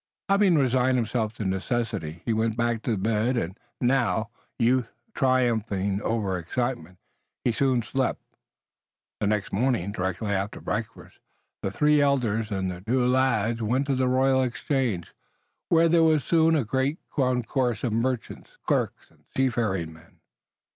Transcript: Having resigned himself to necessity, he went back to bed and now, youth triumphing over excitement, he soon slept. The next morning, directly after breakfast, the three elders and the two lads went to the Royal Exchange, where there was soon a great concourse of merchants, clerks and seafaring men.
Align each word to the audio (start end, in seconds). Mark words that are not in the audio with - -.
Having 0.29 0.55
resigned 0.55 0.97
himself 0.97 1.35
to 1.35 1.45
necessity, 1.45 2.23
he 2.25 2.33
went 2.33 2.57
back 2.57 2.81
to 2.81 2.97
bed 2.97 3.37
and 3.37 3.55
now, 3.79 4.31
youth 4.57 4.91
triumphing 5.13 6.01
over 6.01 6.39
excitement, 6.39 6.97
he 7.45 7.51
soon 7.51 7.83
slept. 7.83 8.19
The 9.19 9.27
next 9.27 9.53
morning, 9.53 9.91
directly 9.91 10.31
after 10.31 10.59
breakfast, 10.59 11.19
the 11.61 11.69
three 11.69 12.01
elders 12.01 12.49
and 12.49 12.71
the 12.71 12.81
two 12.81 13.05
lads 13.05 13.61
went 13.61 13.85
to 13.85 13.95
the 13.95 14.07
Royal 14.07 14.41
Exchange, 14.41 15.13
where 15.69 15.87
there 15.87 16.01
was 16.01 16.23
soon 16.23 16.55
a 16.55 16.65
great 16.65 16.97
concourse 17.11 17.83
of 17.83 17.93
merchants, 17.93 18.57
clerks 18.65 19.11
and 19.11 19.25
seafaring 19.37 19.93
men. 19.93 20.17